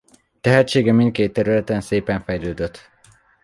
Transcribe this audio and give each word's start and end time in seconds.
Tehetsége 0.41 0.91
mindkét 0.91 1.33
területen 1.33 1.81
szépen 1.81 2.21
fejlődött. 2.23 2.89